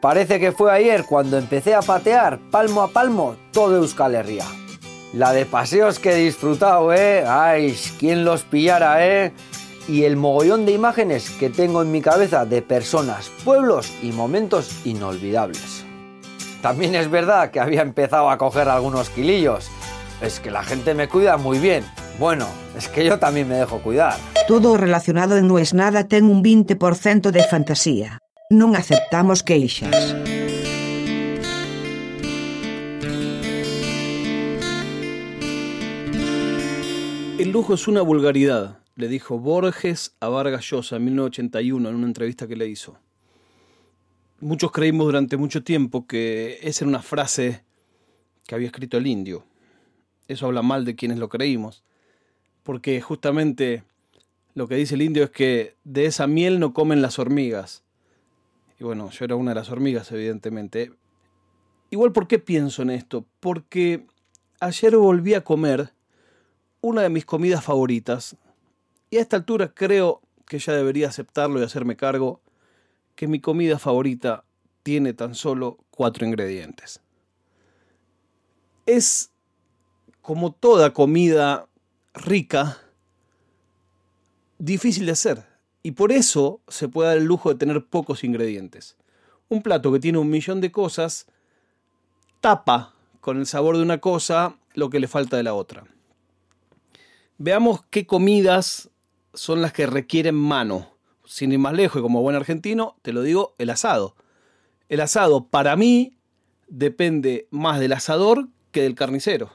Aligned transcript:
Parece 0.00 0.38
que 0.38 0.52
fue 0.52 0.70
ayer 0.70 1.04
cuando 1.04 1.38
empecé 1.38 1.74
a 1.74 1.80
patear 1.80 2.38
palmo 2.50 2.82
a 2.82 2.88
palmo 2.88 3.36
todo 3.52 3.76
Euskal 3.76 4.14
Herria. 4.14 4.44
La 5.12 5.32
de 5.32 5.46
paseos 5.46 5.98
que 5.98 6.12
he 6.12 6.16
disfrutado, 6.16 6.92
¿eh? 6.92 7.24
¡Ay! 7.26 7.74
¿Quién 7.98 8.24
los 8.24 8.42
pillara, 8.42 9.06
eh? 9.06 9.32
Y 9.88 10.02
el 10.02 10.16
mogollón 10.16 10.66
de 10.66 10.72
imágenes 10.72 11.30
que 11.30 11.48
tengo 11.48 11.80
en 11.80 11.90
mi 11.90 12.02
cabeza 12.02 12.44
de 12.44 12.60
personas, 12.60 13.30
pueblos 13.44 13.90
y 14.02 14.12
momentos 14.12 14.84
inolvidables. 14.84 15.84
También 16.60 16.94
es 16.94 17.10
verdad 17.10 17.50
que 17.50 17.60
había 17.60 17.82
empezado 17.82 18.28
a 18.28 18.36
coger 18.36 18.68
algunos 18.68 19.08
kilillos. 19.08 19.70
Es 20.20 20.40
que 20.40 20.50
la 20.50 20.62
gente 20.62 20.92
me 20.94 21.08
cuida 21.08 21.36
muy 21.36 21.58
bien. 21.58 21.84
Bueno, 22.18 22.46
es 22.76 22.88
que 22.88 23.04
yo 23.04 23.18
también 23.18 23.48
me 23.48 23.54
dejo 23.54 23.78
cuidar. 23.80 24.16
Todo 24.48 24.76
relacionado 24.76 25.40
No 25.40 25.58
es 25.58 25.72
Nada 25.72 26.08
ten 26.08 26.24
un 26.24 26.42
20% 26.42 27.30
de 27.30 27.44
fantasía. 27.44 28.18
Non 28.46 28.78
aceptamos 28.78 29.42
queixas. 29.42 30.14
El 37.42 37.50
lujo 37.50 37.74
es 37.74 37.88
una 37.88 38.02
vulgaridad, 38.02 38.78
le 38.94 39.08
dijo 39.08 39.40
Borges 39.40 40.14
a 40.20 40.28
Vargas 40.28 40.62
Llosa 40.70 40.94
en 40.94 41.06
1981 41.06 41.88
en 41.88 41.94
una 41.96 42.06
entrevista 42.06 42.46
que 42.46 42.54
le 42.54 42.68
hizo. 42.68 42.96
Muchos 44.38 44.70
creímos 44.70 45.06
durante 45.06 45.36
mucho 45.36 45.64
tiempo 45.64 46.06
que 46.06 46.60
esa 46.62 46.84
era 46.84 46.88
una 46.88 47.02
frase 47.02 47.64
que 48.46 48.54
había 48.54 48.68
escrito 48.68 48.96
el 48.96 49.08
indio. 49.08 49.44
Eso 50.28 50.46
habla 50.46 50.62
mal 50.62 50.84
de 50.84 50.94
quienes 50.94 51.18
lo 51.18 51.28
creímos, 51.28 51.82
porque 52.62 53.00
justamente 53.00 53.82
lo 54.54 54.68
que 54.68 54.76
dice 54.76 54.94
el 54.94 55.02
indio 55.02 55.24
es 55.24 55.30
que 55.30 55.74
de 55.82 56.06
esa 56.06 56.28
miel 56.28 56.60
no 56.60 56.72
comen 56.72 57.02
las 57.02 57.18
hormigas. 57.18 57.82
Y 58.78 58.84
bueno, 58.84 59.10
yo 59.10 59.24
era 59.24 59.36
una 59.36 59.52
de 59.52 59.56
las 59.56 59.70
hormigas, 59.70 60.10
evidentemente. 60.12 60.92
Igual, 61.90 62.12
¿por 62.12 62.26
qué 62.26 62.38
pienso 62.38 62.82
en 62.82 62.90
esto? 62.90 63.26
Porque 63.40 64.06
ayer 64.60 64.96
volví 64.96 65.34
a 65.34 65.44
comer 65.44 65.92
una 66.80 67.02
de 67.02 67.08
mis 67.08 67.24
comidas 67.24 67.64
favoritas. 67.64 68.36
Y 69.10 69.16
a 69.16 69.20
esta 69.22 69.36
altura 69.36 69.72
creo 69.72 70.20
que 70.46 70.58
ya 70.58 70.72
debería 70.72 71.08
aceptarlo 71.08 71.60
y 71.60 71.64
hacerme 71.64 71.96
cargo 71.96 72.40
que 73.14 73.26
mi 73.26 73.40
comida 73.40 73.78
favorita 73.78 74.44
tiene 74.82 75.14
tan 75.14 75.34
solo 75.34 75.78
cuatro 75.90 76.26
ingredientes. 76.26 77.00
Es 78.84 79.32
como 80.20 80.52
toda 80.52 80.92
comida 80.92 81.66
rica, 82.14 82.78
difícil 84.58 85.06
de 85.06 85.12
hacer. 85.12 85.55
Y 85.86 85.92
por 85.92 86.10
eso 86.10 86.62
se 86.66 86.88
puede 86.88 87.10
dar 87.10 87.18
el 87.18 87.26
lujo 87.26 87.48
de 87.48 87.54
tener 87.54 87.86
pocos 87.86 88.24
ingredientes. 88.24 88.96
Un 89.48 89.62
plato 89.62 89.92
que 89.92 90.00
tiene 90.00 90.18
un 90.18 90.28
millón 90.28 90.60
de 90.60 90.72
cosas 90.72 91.28
tapa 92.40 92.92
con 93.20 93.38
el 93.38 93.46
sabor 93.46 93.76
de 93.76 93.84
una 93.84 93.98
cosa 93.98 94.56
lo 94.74 94.90
que 94.90 94.98
le 94.98 95.06
falta 95.06 95.36
de 95.36 95.44
la 95.44 95.54
otra. 95.54 95.84
Veamos 97.38 97.84
qué 97.88 98.04
comidas 98.04 98.90
son 99.32 99.62
las 99.62 99.72
que 99.72 99.86
requieren 99.86 100.34
mano. 100.34 100.88
Sin 101.24 101.52
ir 101.52 101.60
más 101.60 101.74
lejos, 101.74 102.00
y 102.00 102.02
como 102.02 102.20
buen 102.20 102.34
argentino, 102.34 102.96
te 103.02 103.12
lo 103.12 103.22
digo, 103.22 103.54
el 103.58 103.70
asado. 103.70 104.16
El 104.88 105.00
asado, 105.00 105.46
para 105.46 105.76
mí, 105.76 106.18
depende 106.66 107.46
más 107.52 107.78
del 107.78 107.92
asador 107.92 108.48
que 108.72 108.82
del 108.82 108.96
carnicero. 108.96 109.52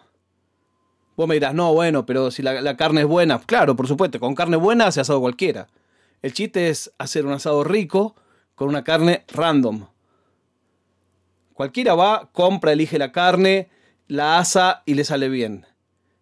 Vos 1.17 1.27
me 1.27 1.35
dirás, 1.35 1.53
no, 1.53 1.73
bueno, 1.73 2.05
pero 2.05 2.31
si 2.31 2.41
la, 2.41 2.77
carne 2.77 3.01
es 3.01 3.07
buena, 3.07 3.37
claro, 3.41 3.75
por 3.75 3.89
supuesto, 3.89 4.17
con 4.21 4.33
carne 4.33 4.55
buena 4.55 4.93
se 4.93 5.01
asado 5.01 5.19
cualquiera. 5.19 5.67
El 6.21 6.33
chiste 6.33 6.69
es 6.69 6.91
hacer 6.97 7.25
un 7.25 7.33
asado 7.33 7.63
rico 7.63 8.15
con 8.55 8.69
una 8.69 8.83
carne 8.83 9.25
random. 9.29 9.87
Cualquiera 11.53 11.95
va, 11.95 12.29
compra, 12.31 12.73
elige 12.73 12.97
la 12.97 13.11
carne, 13.11 13.69
la 14.07 14.37
asa 14.37 14.83
y 14.85 14.93
le 14.93 15.03
sale 15.03 15.29
bien. 15.29 15.65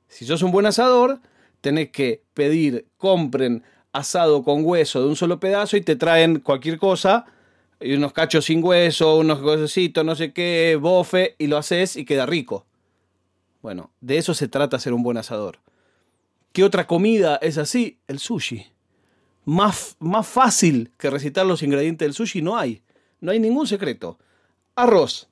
Si 0.07 0.25
sos 0.25 0.41
un 0.41 0.51
buen 0.51 0.66
asador, 0.66 1.19
tenés 1.62 1.90
que 1.91 2.24
pedir, 2.34 2.88
compren 2.97 3.63
asado 3.91 4.44
con 4.44 4.63
hueso 4.63 5.01
de 5.01 5.07
un 5.07 5.16
solo 5.16 5.40
pedazo 5.40 5.75
y 5.75 5.81
te 5.81 5.96
traen 5.96 6.40
cualquier 6.40 6.78
cosa, 6.78 7.25
y 7.79 7.94
unos 7.94 8.13
cachos 8.13 8.45
sin 8.45 8.63
hueso, 8.63 9.18
unos 9.18 9.40
cosecitos, 9.40 10.03
no 10.03 10.16
sé 10.16 10.34
qué, 10.34 10.78
bofe, 10.79 11.35
y 11.38 11.47
lo 11.47 11.57
haces 11.57 11.95
y 11.95 12.06
queda 12.06 12.25
rico. 12.25 12.66
Bueno, 13.62 13.91
de 14.01 14.18
eso 14.18 14.34
se 14.34 14.47
trata 14.47 14.79
ser 14.79 14.94
un 14.94 15.03
buen 15.03 15.18
asador. 15.18 15.59
¿Qué 16.53 16.63
otra 16.63 16.88
comida 16.88 17.38
es 17.41 17.57
así? 17.57 18.00
El 18.07 18.19
sushi. 18.19 18.68
Más, 19.50 19.96
más 19.98 20.28
fácil 20.28 20.92
que 20.96 21.10
recitar 21.10 21.44
los 21.44 21.64
ingredientes 21.64 22.06
del 22.06 22.14
sushi 22.14 22.44
no 22.44 22.56
hay. 22.56 22.84
No 23.20 23.32
hay 23.32 23.40
ningún 23.40 23.66
secreto. 23.66 24.20
Arroz, 24.76 25.28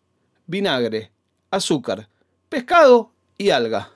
vinagre, 0.48 1.12
azúcar, 1.52 2.10
pescado 2.50 3.12
y 3.38 3.52
alga. 3.52 3.92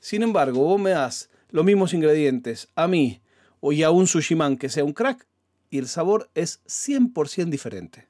Sin 0.00 0.24
embargo, 0.24 0.64
vos 0.64 0.80
me 0.80 0.90
das 0.90 1.30
los 1.50 1.64
mismos 1.64 1.94
ingredientes 1.94 2.66
a 2.74 2.88
mí 2.88 3.22
o 3.60 3.70
y 3.70 3.84
a 3.84 3.92
un 3.92 4.08
sushiman 4.08 4.56
que 4.56 4.68
sea 4.68 4.82
un 4.82 4.92
crack 4.92 5.24
y 5.70 5.78
el 5.78 5.86
sabor 5.86 6.28
es 6.34 6.60
100% 6.64 7.48
diferente. 7.48 8.08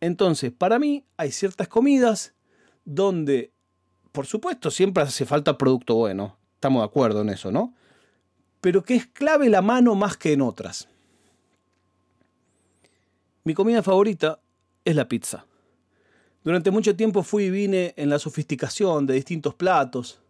Entonces, 0.00 0.50
para 0.50 0.80
mí 0.80 1.04
hay 1.16 1.30
ciertas 1.30 1.68
comidas 1.68 2.34
donde, 2.84 3.52
por 4.10 4.26
supuesto, 4.26 4.72
siempre 4.72 5.04
hace 5.04 5.24
falta 5.24 5.56
producto 5.56 5.94
bueno. 5.94 6.36
Estamos 6.54 6.82
de 6.82 6.86
acuerdo 6.86 7.20
en 7.20 7.28
eso, 7.28 7.52
¿no? 7.52 7.76
Pero 8.60 8.82
que 8.82 8.96
es 8.96 9.06
clave 9.06 9.48
la 9.48 9.62
mano 9.62 9.94
más 9.94 10.16
que 10.16 10.32
en 10.32 10.42
otras. 10.42 10.88
Mi 13.44 13.54
comida 13.54 13.82
favorita 13.82 14.40
es 14.84 14.94
la 14.96 15.08
pizza. 15.08 15.46
Durante 16.44 16.70
mucho 16.70 16.96
tiempo 16.96 17.22
fui 17.22 17.44
y 17.44 17.50
vine 17.50 17.94
en 17.96 18.10
la 18.10 18.18
sofisticación 18.18 19.06
de 19.06 19.14
distintos 19.14 19.54
platos. 19.54 20.20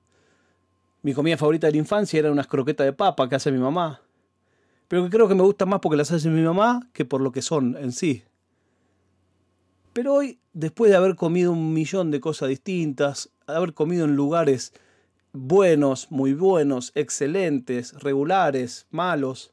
Mi 1.03 1.15
comida 1.15 1.37
favorita 1.37 1.67
de 1.67 1.73
la 1.73 1.79
infancia 1.79 2.19
era 2.19 2.33
unas 2.33 2.47
croquetas 2.47 2.87
de 2.87 2.93
papa 2.93 3.29
que 3.29 3.37
hace 3.37 3.53
mi 3.53 3.59
mamá. 3.59 4.03
Pero 4.89 5.05
que 5.05 5.11
creo 5.11 5.29
que 5.29 5.35
me 5.35 5.43
gusta 5.43 5.67
más 5.67 5.81
porque 5.81 5.97
las 5.97 6.11
hace 6.11 6.29
mi 6.29 6.43
mamá 6.43 6.89
que 6.93 7.05
por 7.05 7.21
lo 7.21 7.31
que 7.31 7.43
son 7.43 7.77
en 7.77 7.93
sí. 7.93 8.25
Pero 9.93 10.15
hoy, 10.15 10.39
después 10.53 10.91
de 10.91 10.97
haber 10.97 11.15
comido 11.15 11.53
un 11.53 11.73
millón 11.73 12.11
de 12.11 12.21
cosas 12.21 12.49
distintas, 12.49 13.31
de 13.47 13.55
haber 13.55 13.75
comido 13.75 14.05
en 14.05 14.17
lugares 14.17 14.73
buenos, 15.33 16.11
muy 16.11 16.35
buenos, 16.35 16.93
excelentes, 16.95 17.95
regulares, 18.01 18.87
malos, 18.91 19.53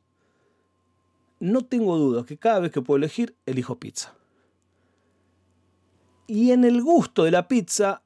no 1.39 1.65
tengo 1.65 1.97
dudas 1.97 2.25
que 2.25 2.37
cada 2.37 2.59
vez 2.59 2.71
que 2.71 2.81
puedo 2.81 2.97
elegir, 2.97 3.35
elijo 3.45 3.79
pizza. 3.79 4.13
Y 6.27 6.51
en 6.51 6.63
el 6.63 6.81
gusto 6.81 7.23
de 7.23 7.31
la 7.31 7.47
pizza 7.47 8.01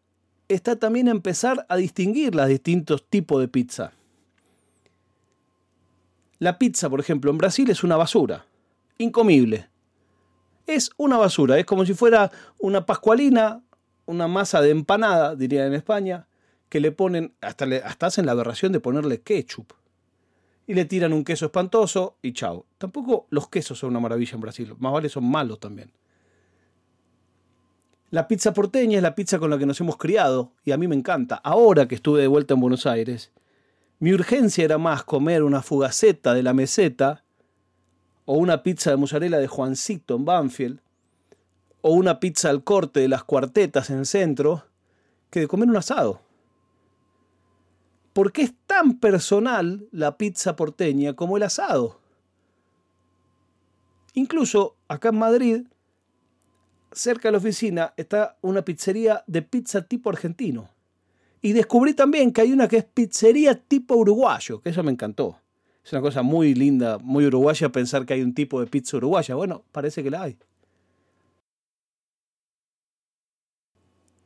está 0.48 0.78
también 0.78 1.08
empezar 1.08 1.66
a 1.70 1.76
distinguir 1.78 2.36
los 2.36 2.48
distintos 2.48 3.08
tipos 3.08 3.40
de 3.40 3.48
pizza. 3.48 3.94
La 6.40 6.58
pizza, 6.58 6.90
por 6.90 7.00
ejemplo, 7.00 7.32
en 7.32 7.38
Brasil 7.38 7.70
es 7.70 7.84
una 7.84 7.98
basura, 7.98 8.46
incomible. 8.98 9.70
Es 10.66 10.92
una 10.98 11.18
basura, 11.18 11.58
es 11.60 11.66
como 11.66 11.86
si 11.86 11.94
fuera 11.94 12.32
una 12.58 12.86
pascualina, 12.86 13.62
una 14.06 14.28
masa 14.28 14.62
de 14.62 14.72
empanada, 14.72 15.36
diría 15.36 15.66
en 15.66 15.74
España, 15.74 16.28
que 16.70 16.80
le 16.80 16.92
ponen, 16.92 17.34
hasta, 17.42 17.66
le, 17.66 17.78
hasta 17.78 18.08
hacen 18.08 18.26
la 18.26 18.32
aberración 18.32 18.72
de 18.72 18.80
ponerle 18.80 19.22
ketchup. 19.22 19.74
Y 20.68 20.76
le 20.76 20.86
tiran 20.86 21.14
un 21.14 21.24
queso 21.24 21.46
espantoso 21.46 22.18
y 22.22 22.32
chao. 22.34 22.66
Tampoco 22.78 23.26
los 23.32 23.50
quesos 23.50 23.80
son 23.80 23.90
una 23.90 24.00
maravilla 24.00 24.36
en 24.36 24.42
Brasil, 24.42 24.76
más 24.78 24.94
vale 24.94 25.10
son 25.10 25.26
malos 25.30 25.60
también. 25.60 25.92
La 28.12 28.28
pizza 28.28 28.54
porteña 28.54 28.98
es 28.98 29.04
la 29.04 29.14
pizza 29.14 29.38
con 29.38 29.52
la 29.52 29.58
que 29.58 29.68
nos 29.68 29.80
hemos 29.82 29.98
criado 29.98 30.52
y 30.64 30.72
a 30.72 30.78
mí 30.78 30.88
me 30.88 30.96
encanta. 30.96 31.36
Ahora 31.36 31.88
que 31.88 31.96
estuve 31.96 32.22
de 32.22 32.28
vuelta 32.28 32.56
en 32.56 32.60
Buenos 32.60 32.86
Aires, 32.88 33.32
mi 34.00 34.14
urgencia 34.14 34.64
era 34.64 34.78
más 34.78 35.04
comer 35.04 35.44
una 35.44 35.62
fugaceta 35.62 36.34
de 36.34 36.42
la 36.42 36.54
meseta 36.54 37.24
o 38.26 38.34
una 38.34 38.64
pizza 38.64 38.92
de 38.92 38.98
mozzarella 38.98 39.38
de 39.38 39.48
Juancito 39.48 40.16
en 40.16 40.26
Banfield 40.26 40.80
o 41.82 41.94
una 41.94 42.20
pizza 42.20 42.50
al 42.50 42.64
corte 42.64 43.00
de 43.00 43.08
las 43.08 43.24
cuartetas 43.24 43.90
en 43.90 44.06
centro 44.06 44.66
que 45.30 45.42
de 45.42 45.48
comer 45.48 45.70
un 45.70 45.78
asado. 45.78 46.22
¿Por 48.14 48.32
qué 48.32 48.42
es 48.44 48.54
tan 48.66 49.00
personal 49.00 49.88
la 49.92 50.18
pizza 50.18 50.56
porteña 50.56 51.16
como 51.16 51.38
el 51.38 51.44
asado? 51.44 52.00
Incluso 54.14 54.76
acá 54.88 55.10
en 55.10 55.20
Madrid, 55.20 55.68
cerca 56.92 57.28
de 57.28 57.34
la 57.34 57.38
oficina, 57.38 57.94
está 57.98 58.38
una 58.42 58.64
pizzería 58.64 59.24
de 59.28 59.42
pizza 59.42 59.84
tipo 59.84 60.10
argentino. 60.10 60.70
Y 61.42 61.54
descubrí 61.54 61.94
también 61.94 62.34
que 62.34 62.42
hay 62.42 62.52
una 62.52 62.68
que 62.68 62.78
es 62.78 62.86
pizzería 62.86 63.56
tipo 63.56 63.96
uruguayo, 63.96 64.62
que 64.62 64.70
eso 64.70 64.84
me 64.84 64.92
encantó. 64.92 65.40
Es 65.86 65.94
una 65.94 66.02
cosa 66.02 66.22
muy 66.22 66.54
linda, 66.54 66.98
muy 66.98 67.26
uruguaya 67.26 67.70
pensar 67.70 68.06
que 68.06 68.14
hay 68.14 68.22
un 68.22 68.34
tipo 68.34 68.60
de 68.60 68.68
pizza 68.68 68.98
uruguaya. 68.98 69.36
Bueno, 69.36 69.64
parece 69.72 70.04
que 70.04 70.10
la 70.10 70.24
hay. 70.24 70.38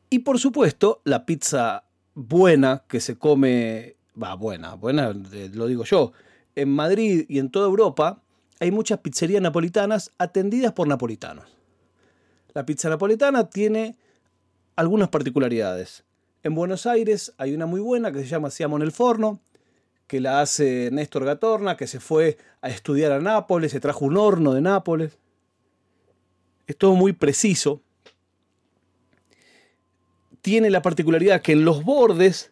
Y 0.10 0.20
por 0.20 0.40
supuesto, 0.40 1.02
la 1.06 1.26
pizza 1.26 1.86
buena 2.16 2.84
que 2.88 3.00
se 3.00 3.18
come, 3.18 3.96
va, 4.22 4.36
buena, 4.36 4.76
buena, 4.76 5.14
lo 5.54 5.68
digo 5.68 5.84
yo. 5.84 6.12
En 6.56 6.70
Madrid 6.70 7.26
y 7.28 7.40
en 7.40 7.50
toda 7.50 7.68
Europa 7.68 8.22
hay 8.60 8.72
muchas 8.72 9.00
pizzerías 9.00 9.42
napolitanas 9.42 10.12
atendidas 10.18 10.74
por 10.74 10.88
napolitanos. 10.88 11.46
La 12.54 12.66
pizza 12.66 12.90
napoletana 12.90 13.50
tiene 13.50 13.96
algunas 14.76 15.10
particularidades. 15.10 16.04
En 16.44 16.56
Buenos 16.56 16.86
Aires 16.86 17.34
hay 17.38 17.54
una 17.54 17.66
muy 17.66 17.82
buena 17.82 18.12
que 18.12 18.20
se 18.20 18.26
llama 18.26 18.52
Siamo 18.52 18.76
en 18.78 18.84
el 18.84 18.92
Forno, 18.92 19.40
que 20.08 20.20
la 20.20 20.42
hace 20.42 20.90
Néstor 20.92 21.26
Gatorna, 21.26 21.78
que 21.78 21.88
se 21.88 22.00
fue 22.00 22.38
a 22.62 22.70
estudiar 22.70 23.12
a 23.12 23.20
Nápoles, 23.20 23.72
se 23.72 23.80
trajo 23.80 24.06
un 24.06 24.18
horno 24.18 24.54
de 24.54 24.62
Nápoles. 24.62 25.18
Es 26.68 26.78
todo 26.78 26.96
muy 26.96 27.14
preciso. 27.14 27.82
Tiene 30.44 30.70
la 30.70 30.82
particularidad 30.82 31.42
que 31.42 31.54
en 31.54 31.64
los 31.64 31.86
bordes 31.86 32.52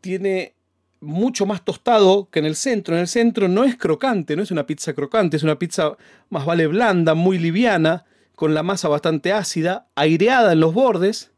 tiene 0.00 0.54
mucho 1.00 1.44
más 1.44 1.62
tostado 1.62 2.30
que 2.30 2.38
en 2.38 2.46
el 2.46 2.56
centro. 2.56 2.94
En 2.94 3.02
el 3.02 3.06
centro 3.06 3.48
no 3.48 3.64
es 3.64 3.76
crocante, 3.76 4.34
no 4.34 4.42
es 4.42 4.50
una 4.50 4.66
pizza 4.66 4.94
crocante, 4.94 5.36
es 5.36 5.42
una 5.42 5.58
pizza 5.58 5.96
más 6.30 6.46
vale 6.46 6.66
blanda, 6.66 7.12
muy 7.12 7.38
liviana, 7.38 8.06
con 8.34 8.54
la 8.54 8.62
masa 8.62 8.88
bastante 8.88 9.34
ácida, 9.34 9.88
aireada 9.94 10.52
en 10.52 10.60
los 10.60 10.72
bordes, 10.72 11.30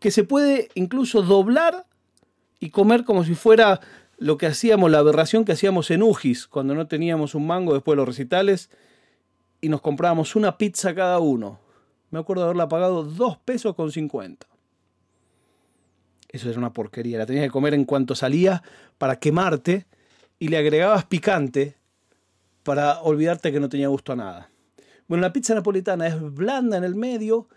que 0.00 0.10
se 0.10 0.22
puede 0.22 0.68
incluso 0.74 1.22
doblar 1.22 1.86
y 2.58 2.68
comer 2.68 3.04
como 3.04 3.24
si 3.24 3.34
fuera 3.34 3.80
lo 4.18 4.36
que 4.36 4.48
hacíamos, 4.48 4.90
la 4.90 4.98
aberración 4.98 5.46
que 5.46 5.52
hacíamos 5.52 5.90
en 5.90 6.02
Ujis, 6.02 6.46
cuando 6.46 6.74
no 6.74 6.88
teníamos 6.88 7.34
un 7.34 7.46
mango 7.46 7.72
después 7.72 7.94
de 7.94 7.96
los 7.96 8.08
recitales, 8.08 8.68
y 9.62 9.70
nos 9.70 9.80
comprábamos 9.80 10.36
una 10.36 10.58
pizza 10.58 10.94
cada 10.94 11.20
uno. 11.20 11.58
Me 12.10 12.18
acuerdo 12.18 12.42
de 12.42 12.48
haberla 12.48 12.68
pagado 12.68 13.02
2 13.02 13.38
pesos 13.38 13.74
con 13.74 13.90
50. 13.90 14.49
Eso 16.32 16.48
era 16.48 16.58
una 16.58 16.72
porquería. 16.72 17.18
La 17.18 17.26
tenías 17.26 17.44
que 17.44 17.50
comer 17.50 17.74
en 17.74 17.84
cuanto 17.84 18.14
salía 18.14 18.62
para 18.98 19.18
quemarte 19.18 19.86
y 20.38 20.48
le 20.48 20.58
agregabas 20.58 21.04
picante 21.04 21.76
para 22.62 23.00
olvidarte 23.02 23.52
que 23.52 23.60
no 23.60 23.68
tenía 23.68 23.88
gusto 23.88 24.12
a 24.12 24.16
nada. 24.16 24.50
Bueno, 25.08 25.22
la 25.22 25.32
pizza 25.32 25.54
napolitana 25.54 26.06
es 26.06 26.20
blanda 26.20 26.76
en 26.76 26.84
el 26.84 26.94
medio, 26.94 27.48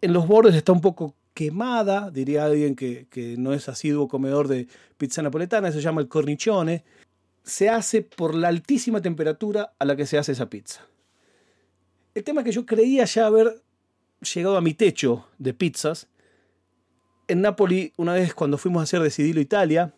en 0.00 0.12
los 0.12 0.26
bordes 0.26 0.54
está 0.54 0.72
un 0.72 0.80
poco 0.80 1.14
quemada, 1.32 2.10
diría 2.10 2.46
alguien 2.46 2.74
que, 2.74 3.06
que 3.08 3.36
no 3.36 3.52
es 3.52 3.68
asiduo 3.68 4.08
comedor 4.08 4.48
de 4.48 4.66
pizza 4.96 5.22
napoletana, 5.22 5.70
se 5.70 5.80
llama 5.80 6.00
el 6.00 6.08
cornicione. 6.08 6.84
Se 7.44 7.68
hace 7.68 8.02
por 8.02 8.34
la 8.34 8.48
altísima 8.48 9.00
temperatura 9.00 9.74
a 9.78 9.84
la 9.84 9.94
que 9.94 10.06
se 10.06 10.18
hace 10.18 10.32
esa 10.32 10.50
pizza. 10.50 10.80
El 12.14 12.24
tema 12.24 12.40
es 12.40 12.46
que 12.46 12.52
yo 12.52 12.66
creía 12.66 13.04
ya 13.04 13.26
haber 13.26 13.62
llegado 14.34 14.56
a 14.56 14.62
mi 14.62 14.74
techo 14.74 15.28
de 15.38 15.54
pizzas 15.54 16.08
en 17.28 17.40
Nápoli, 17.40 17.92
una 17.96 18.14
vez 18.14 18.34
cuando 18.34 18.58
fuimos 18.58 18.80
a 18.80 18.84
hacer 18.84 19.00
Decidilo 19.00 19.40
Italia, 19.40 19.94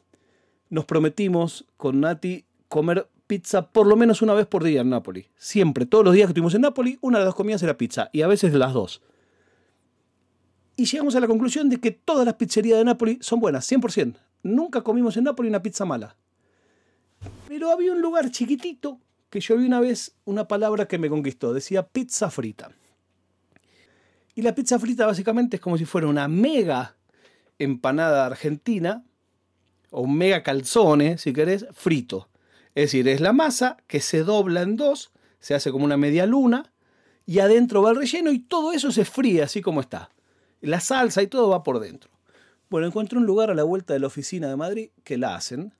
nos 0.70 0.84
prometimos 0.84 1.66
con 1.76 2.00
Nati 2.00 2.44
comer 2.69 3.08
pizza 3.26 3.70
por 3.70 3.86
lo 3.86 3.96
menos 3.96 4.22
una 4.22 4.34
vez 4.34 4.46
por 4.46 4.64
día 4.64 4.80
en 4.80 4.90
Nápoli. 4.90 5.26
Siempre, 5.36 5.86
todos 5.86 6.04
los 6.04 6.14
días 6.14 6.26
que 6.26 6.30
estuvimos 6.30 6.54
en 6.54 6.62
Nápoli, 6.62 6.98
una 7.00 7.19
de 7.19 7.25
las 7.25 7.34
comidas 7.34 7.62
era 7.62 7.76
pizza 7.76 8.10
y 8.12 8.22
a 8.22 8.26
veces 8.26 8.52
las 8.54 8.72
dos. 8.72 9.02
Y 10.76 10.86
llegamos 10.86 11.14
a 11.16 11.20
la 11.20 11.26
conclusión 11.26 11.69
de 11.69 11.80
que 11.80 11.90
todas 11.90 12.25
las 12.25 12.34
pizzerías 12.34 12.78
de 12.78 12.84
Nápoli 12.84 13.19
son 13.20 13.40
buenas, 13.40 13.70
100%. 13.70 14.16
Nunca 14.42 14.82
comimos 14.82 15.16
en 15.16 15.25
Nápoli 15.25 15.48
una 15.48 15.62
pizza 15.62 15.84
mala. 15.84 16.16
Pero 17.48 17.70
había 17.70 17.92
un 17.92 18.00
lugar 18.00 18.30
chiquitito 18.30 19.00
que 19.28 19.40
yo 19.40 19.56
vi 19.56 19.66
una 19.66 19.80
vez 19.80 20.14
una 20.25 20.46
palabra 20.46 20.86
que 20.86 20.98
me 20.98 21.10
conquistó. 21.10 21.52
Decía 21.52 21.86
pizza 21.86 22.30
frita. 22.30 22.70
Y 24.34 24.42
la 24.42 24.54
pizza 24.54 24.78
frita 24.78 25.04
básicamente 25.04 25.56
es 25.56 25.60
como 25.60 25.76
si 25.76 25.84
fuera 25.84 26.06
una 26.06 26.28
mega 26.28 26.97
empanada 27.58 28.26
argentina, 28.26 29.05
o 29.90 30.02
un 30.02 30.16
mega 30.16 30.43
calzone, 30.43 31.19
si 31.19 31.32
querés, 31.32 31.66
frito. 31.72 32.28
Es 32.75 32.84
decir, 32.84 33.08
es 33.08 33.20
la 33.20 33.32
masa 33.32 33.78
que 33.87 34.00
se 34.00 34.22
dobla 34.22 34.62
en 34.62 34.76
dos, 34.76 35.12
se 35.40 35.55
hace 35.55 35.72
como 35.72 35.84
una 35.84 35.96
media 35.96 36.26
luna, 36.26 36.72
y 37.26 37.40
adentro 37.40 37.82
va 37.82 37.90
el 37.90 37.96
relleno 37.96 38.32
y 38.32 38.38
todo 38.38 38.72
eso 38.72 38.90
se 38.90 39.05
fríe 39.05 39.43
así 39.43 39.60
como 39.60 39.81
está. 39.81 40.10
La 40.60 40.81
salsa 40.81 41.22
y 41.22 41.26
todo 41.26 41.50
va 41.50 41.62
por 41.62 41.78
dentro. 41.78 42.10
Bueno, 42.70 42.87
encontré 42.87 43.19
un 43.19 43.26
lugar 43.26 43.50
a 43.50 43.55
la 43.55 43.64
vuelta 43.64 43.94
de 43.94 44.00
la 44.00 44.06
oficina 44.06 44.49
de 44.49 44.56
Madrid 44.56 44.90
que 45.04 45.19
la 45.19 45.34
hacen. 45.34 45.75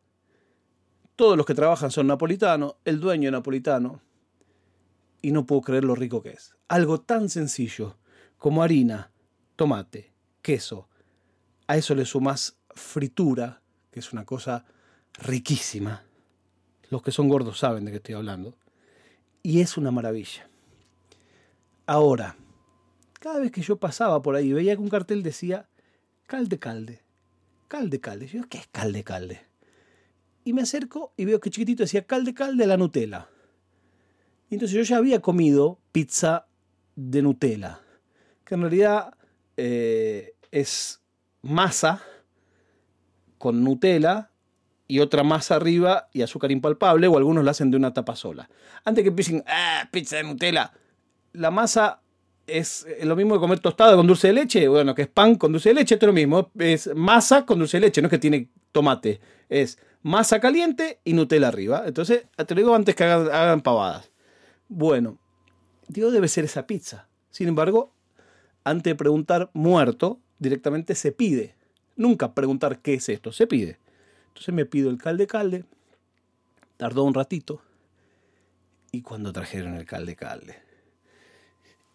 Todos 1.17 1.37
los 1.37 1.47
que 1.47 1.55
trabajan 1.55 1.91
son 1.91 2.07
napolitanos, 2.07 2.77
el 2.85 3.01
dueño 3.01 3.29
es 3.29 3.33
napolitano, 3.33 4.01
y 5.21 5.33
no 5.33 5.47
puedo 5.47 5.63
creer 5.63 5.85
lo 5.85 5.95
rico 5.95 6.23
que 6.23 6.31
es. 6.31 6.55
Algo 6.69 7.01
tan 7.01 7.29
sencillo 7.29 7.97
como 8.37 8.63
harina, 8.63 9.11
tomate, 9.57 10.13
queso, 10.43 10.88
a 11.69 11.77
eso 11.77 11.95
le 11.95 12.05
sumas 12.07 12.57
fritura, 12.71 13.61
que 13.91 14.01
es 14.01 14.13
una 14.13 14.25
cosa 14.25 14.65
riquísima. 15.13 16.03
Los 16.91 17.03
que 17.03 17.13
son 17.13 17.29
gordos 17.29 17.59
saben 17.59 17.85
de 17.85 17.91
qué 17.91 17.99
estoy 17.99 18.15
hablando. 18.15 18.57
Y 19.43 19.61
es 19.61 19.77
una 19.77 19.91
maravilla. 19.91 20.49
Ahora, 21.87 22.37
cada 23.21 23.39
vez 23.39 23.53
que 23.53 23.61
yo 23.61 23.77
pasaba 23.77 24.23
por 24.23 24.35
ahí 24.35 24.53
veía 24.53 24.75
que 24.75 24.83
un 24.83 24.89
cartel 24.89 25.23
decía 25.23 25.69
calde 26.27 26.59
calde, 26.59 27.03
calde 27.69 28.01
calde. 28.01 28.27
Yo, 28.27 28.49
¿qué 28.49 28.59
es 28.59 28.67
calde 28.69 29.05
calde? 29.05 29.43
Y 30.45 30.55
me 30.55 30.63
acerco 30.63 31.13
y 31.17 31.27
veo 31.27 31.39
que 31.39 31.51
chiquitito 31.51 31.83
decía 31.83 32.07
calde 32.07 32.33
calde 32.33 32.67
la 32.67 32.79
Nutella. 32.79 33.29
Y 34.49 34.55
entonces 34.55 34.75
yo 34.75 34.83
ya 34.83 34.97
había 34.97 35.21
comido 35.21 35.79
pizza 35.93 36.47
de 36.97 37.21
Nutella, 37.21 37.81
que 38.47 38.55
en 38.55 38.63
realidad 38.63 39.15
eh, 39.59 40.35
es 40.51 41.03
masa 41.43 42.03
con 43.39 43.63
Nutella 43.63 44.31
y 44.87 45.01
otra 45.01 45.23
masa 45.23 45.57
arriba 45.57 46.09
y 46.13 46.23
azúcar 46.23 46.51
impalpable, 46.51 47.07
o 47.07 47.17
algunos 47.17 47.45
la 47.45 47.51
hacen 47.51 47.71
de 47.71 47.77
una 47.77 47.93
tapa 47.93 48.17
sola. 48.17 48.49
Antes 48.85 49.03
que 49.03 49.09
empiecen, 49.09 49.45
ah, 49.47 49.89
pizza 49.91 50.17
de 50.17 50.25
Nutella, 50.25 50.73
la 51.35 51.51
masa 51.51 52.01
es 52.47 52.87
lo 53.03 53.15
mismo 53.15 53.35
que 53.35 53.41
comer 53.41 53.61
tostada 53.61 53.95
con 53.95 54.07
dulce 54.07 54.29
de 54.29 54.33
leche, 54.33 54.67
bueno, 54.69 54.95
que 54.95 55.03
es 55.03 55.09
pan 55.09 55.35
con 55.35 55.53
dulce 55.53 55.69
de 55.69 55.75
leche, 55.75 55.95
esto 55.95 56.07
es 56.07 56.09
lo 56.09 56.15
mismo, 56.15 56.51
es 56.59 56.91
masa 56.95 57.45
con 57.45 57.59
dulce 57.59 57.77
de 57.77 57.83
leche, 57.83 58.01
no 58.01 58.07
es 58.07 58.11
que 58.11 58.19
tiene 58.19 58.49
tomate, 58.73 59.21
es 59.51 59.79
masa 60.03 60.41
caliente 60.41 61.01
y 61.05 61.13
Nutella 61.13 61.49
arriba. 61.49 61.85
Entonces, 61.87 62.27
te 62.35 62.55
lo 62.55 62.61
digo 62.61 62.75
antes 62.75 62.95
que 62.95 63.05
hagan, 63.05 63.31
hagan 63.31 63.61
pavadas. 63.61 64.11
Bueno, 64.69 65.19
digo, 65.89 66.11
debe 66.11 66.29
ser 66.29 66.45
esa 66.45 66.67
pizza. 66.67 67.09
Sin 67.31 67.49
embargo, 67.49 67.93
antes 68.65 68.91
de 68.91 68.95
preguntar 68.95 69.51
muerto, 69.53 70.21
directamente 70.39 70.95
se 70.95 71.13
pide. 71.13 71.55
Nunca 71.97 72.35
preguntar 72.35 72.81
qué 72.81 72.95
es 72.95 73.09
esto, 73.09 73.33
se 73.33 73.47
pide. 73.47 73.79
Entonces 74.29 74.55
me 74.55 74.67
pido 74.67 74.91
el 74.91 74.99
calde 74.99 75.27
calde, 75.27 75.65
tardó 76.77 77.05
un 77.05 77.15
ratito, 77.15 77.61
y 78.93 79.03
cuando 79.03 79.33
trajeron 79.33 79.75
el 79.75 79.85
calde 79.85 80.17
calde, 80.17 80.57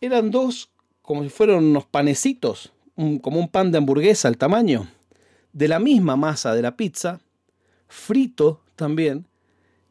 eran 0.01 0.29
dos, 0.29 0.71
como 1.01 1.23
si 1.23 1.29
fueran 1.29 1.63
unos 1.63 1.85
panecitos, 1.85 2.73
como 2.95 3.39
un 3.39 3.47
pan 3.47 3.71
de 3.71 3.77
hamburguesa 3.77 4.27
al 4.27 4.37
tamaño, 4.37 4.87
de 5.53 5.67
la 5.67 5.79
misma 5.79 6.15
masa 6.15 6.53
de 6.53 6.61
la 6.61 6.75
pizza, 6.75 7.21
frito 7.87 8.61
también, 8.75 9.25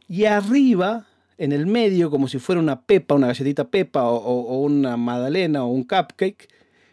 y 0.08 0.26
arriba, 0.26 1.06
en 1.38 1.52
el 1.52 1.66
medio, 1.66 2.10
como 2.10 2.28
si 2.28 2.38
fuera 2.38 2.60
una 2.60 2.82
pepa, 2.82 3.14
una 3.14 3.28
galletita 3.28 3.68
pepa 3.68 4.04
o, 4.04 4.60
una 4.60 4.96
magdalena 4.96 5.64
o 5.64 5.68
un 5.68 5.84
cupcake, 5.84 6.48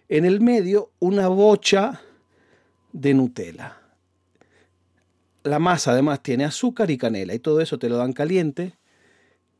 en 0.09 0.25
el 0.25 0.41
medio 0.41 0.91
una 0.99 1.27
bocha 1.27 2.01
de 2.91 3.13
Nutella. 3.13 3.77
La 5.43 5.59
masa 5.59 5.91
además 5.91 6.21
tiene 6.21 6.45
azúcar 6.45 6.89
y 6.91 6.97
canela 6.97 7.33
y 7.33 7.39
todo 7.39 7.61
eso 7.61 7.77
te 7.77 7.89
lo 7.89 7.97
dan 7.97 8.13
caliente. 8.13 8.75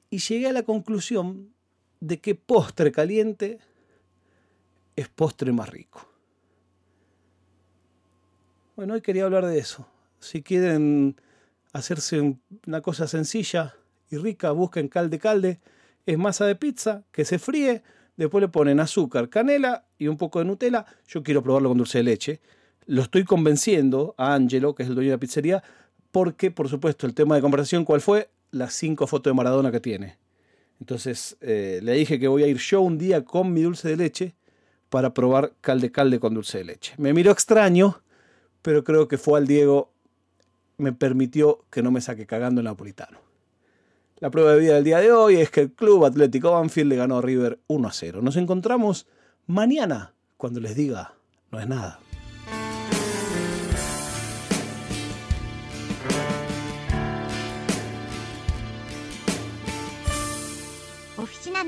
Y 0.09 0.17
llegué 0.17 0.47
a 0.47 0.53
la 0.53 0.63
conclusión 0.63 1.53
de 1.99 2.19
que 2.19 2.33
postre 2.33 2.91
caliente 2.91 3.59
es 4.95 5.07
postre 5.07 5.51
más 5.53 5.69
rico. 5.69 6.09
Bueno, 8.75 8.95
hoy 8.95 9.01
quería 9.01 9.25
hablar 9.25 9.45
de 9.45 9.59
eso. 9.59 9.87
Si 10.19 10.41
quieren 10.41 11.15
hacerse 11.73 12.37
una 12.65 12.81
cosa 12.81 13.07
sencilla 13.07 13.75
y 14.09 14.17
rica, 14.17 14.51
busquen 14.51 14.87
calde 14.87 15.19
calde. 15.19 15.59
Es 16.05 16.17
masa 16.17 16.45
de 16.45 16.55
pizza 16.55 17.03
que 17.11 17.23
se 17.23 17.37
fríe 17.37 17.83
Después 18.19 18.41
le 18.41 18.49
ponen 18.49 18.81
azúcar, 18.81 19.29
canela 19.29 19.85
y 19.97 20.09
un 20.09 20.17
poco 20.17 20.39
de 20.39 20.45
Nutella. 20.45 20.85
Yo 21.07 21.23
quiero 21.23 21.41
probarlo 21.41 21.69
con 21.69 21.77
dulce 21.77 21.99
de 21.99 22.03
leche. 22.03 22.41
Lo 22.85 23.01
estoy 23.01 23.23
convenciendo 23.23 24.13
a 24.17 24.33
Angelo, 24.33 24.75
que 24.75 24.83
es 24.83 24.89
el 24.89 24.95
dueño 24.95 25.11
de 25.11 25.15
la 25.15 25.19
pizzería, 25.21 25.63
porque, 26.11 26.51
por 26.51 26.67
supuesto, 26.67 27.07
el 27.07 27.13
tema 27.13 27.35
de 27.35 27.41
conversación, 27.41 27.85
¿cuál 27.85 28.01
fue? 28.01 28.29
Las 28.51 28.73
cinco 28.73 29.07
fotos 29.07 29.31
de 29.31 29.35
Maradona 29.35 29.71
que 29.71 29.79
tiene. 29.79 30.17
Entonces 30.81 31.37
eh, 31.39 31.79
le 31.81 31.93
dije 31.93 32.19
que 32.19 32.27
voy 32.27 32.43
a 32.43 32.47
ir 32.47 32.57
yo 32.57 32.81
un 32.81 32.97
día 32.97 33.23
con 33.23 33.53
mi 33.53 33.61
dulce 33.61 33.87
de 33.87 33.95
leche 33.95 34.35
para 34.89 35.13
probar 35.13 35.53
calde 35.61 35.89
calde 35.89 36.19
con 36.19 36.33
dulce 36.33 36.57
de 36.57 36.65
leche. 36.65 36.95
Me 36.97 37.13
miró 37.13 37.31
extraño, 37.31 38.01
pero 38.61 38.83
creo 38.83 39.07
que 39.07 39.17
fue 39.17 39.39
al 39.39 39.47
Diego, 39.47 39.93
me 40.75 40.91
permitió 40.91 41.63
que 41.69 41.81
no 41.81 41.89
me 41.89 42.01
saque 42.01 42.25
cagando 42.25 42.59
el 42.59 42.65
napolitano. 42.65 43.28
La 44.21 44.29
prueba 44.29 44.51
de 44.51 44.59
vida 44.59 44.75
del 44.75 44.83
día 44.83 44.99
de 44.99 45.13
hoy 45.13 45.37
es 45.37 45.49
que 45.49 45.61
el 45.61 45.71
Club 45.71 46.03
Atlético 46.03 46.51
Banfield 46.51 46.89
le 46.89 46.97
ganó 46.97 47.19
a 47.19 47.21
River 47.21 47.61
1 47.67 47.87
a 47.87 47.91
0. 47.93 48.21
Nos 48.21 48.35
encontramos 48.35 49.07
mañana 49.47 50.13
cuando 50.35 50.59
les 50.59 50.75
diga 50.75 51.13
no 51.51 51.59
es 51.59 51.67
nada. 51.67 51.99
Oficina 61.15 61.63